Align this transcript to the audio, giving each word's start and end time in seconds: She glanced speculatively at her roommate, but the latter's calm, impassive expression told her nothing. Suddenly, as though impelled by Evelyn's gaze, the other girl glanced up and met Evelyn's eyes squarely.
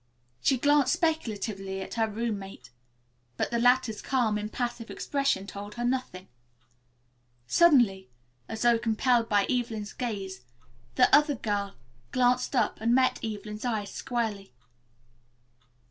She 0.41 0.57
glanced 0.57 0.93
speculatively 0.93 1.79
at 1.79 1.93
her 1.93 2.09
roommate, 2.09 2.71
but 3.37 3.51
the 3.51 3.59
latter's 3.59 4.01
calm, 4.01 4.35
impassive 4.35 4.89
expression 4.89 5.45
told 5.45 5.75
her 5.75 5.85
nothing. 5.85 6.27
Suddenly, 7.45 8.09
as 8.49 8.63
though 8.63 8.79
impelled 8.83 9.29
by 9.29 9.45
Evelyn's 9.45 9.93
gaze, 9.93 10.41
the 10.95 11.13
other 11.15 11.35
girl 11.35 11.75
glanced 12.11 12.55
up 12.55 12.81
and 12.81 12.95
met 12.95 13.23
Evelyn's 13.23 13.63
eyes 13.63 13.91
squarely. 13.91 14.55